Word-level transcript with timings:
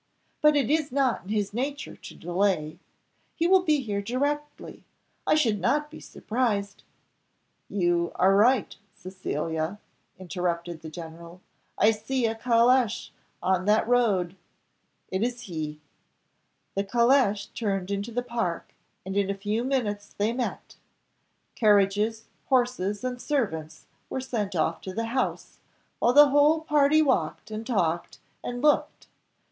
But 0.41 0.55
it 0.55 0.71
is 0.71 0.91
not 0.91 1.21
in 1.25 1.29
his 1.29 1.53
nature 1.53 1.95
to 1.95 2.15
delay; 2.15 2.79
he 3.35 3.45
will 3.45 3.61
be 3.61 3.81
here 3.81 4.01
directly 4.01 4.83
I 5.27 5.35
should 5.35 5.59
not 5.61 5.91
be 5.91 5.99
surprised" 5.99 6.81
"You 7.69 8.11
are 8.15 8.35
right, 8.35 8.75
Cecilia," 8.95 9.79
interrupted 10.17 10.81
the 10.81 10.89
general. 10.89 11.39
"I 11.77 11.91
see 11.91 12.25
a 12.25 12.33
caleche 12.33 13.11
on 13.43 13.65
that 13.65 13.87
road. 13.87 14.35
It 15.09 15.21
is 15.21 15.41
he." 15.41 15.79
The 16.73 16.83
caleche 16.83 17.53
turned 17.53 17.91
into 17.91 18.11
the 18.11 18.23
park, 18.23 18.73
and 19.05 19.15
in 19.15 19.29
a 19.29 19.35
few 19.37 19.63
minutes 19.63 20.15
they 20.17 20.33
met. 20.33 20.77
Carriages, 21.53 22.25
horses, 22.47 23.03
and 23.03 23.21
servants, 23.21 23.85
were 24.09 24.19
sent 24.19 24.55
off 24.55 24.81
to 24.81 24.93
the 24.93 25.05
house, 25.13 25.59
while 25.99 26.13
the 26.13 26.29
whole 26.29 26.61
party 26.61 27.03
walked, 27.03 27.51
and 27.51 27.67
talked, 27.67 28.17
and 28.43 28.63
looked. 28.63 29.05